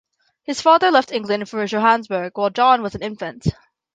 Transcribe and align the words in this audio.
His 0.41 0.63
father 0.63 0.89
left 0.89 1.11
England 1.11 1.47
for 1.47 1.63
Johannesburg 1.67 2.35
while 2.35 2.49
John 2.49 2.81
was 2.81 2.95
an 2.95 3.03
infant. 3.03 3.45